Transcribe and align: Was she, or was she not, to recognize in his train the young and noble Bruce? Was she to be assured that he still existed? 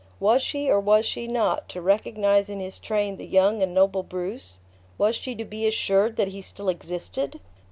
Was 0.19 0.41
she, 0.41 0.67
or 0.67 0.79
was 0.79 1.05
she 1.05 1.27
not, 1.27 1.69
to 1.69 1.79
recognize 1.79 2.49
in 2.49 2.59
his 2.59 2.79
train 2.79 3.17
the 3.17 3.27
young 3.27 3.61
and 3.61 3.71
noble 3.71 4.01
Bruce? 4.01 4.57
Was 4.97 5.15
she 5.15 5.35
to 5.35 5.45
be 5.45 5.67
assured 5.67 6.15
that 6.15 6.29
he 6.29 6.41
still 6.41 6.69
existed? 6.69 7.39